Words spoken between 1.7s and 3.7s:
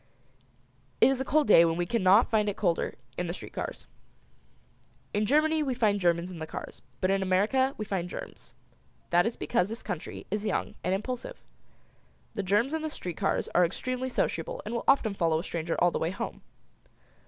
we cannot find it colder in the street